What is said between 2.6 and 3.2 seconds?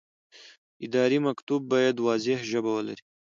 ولري.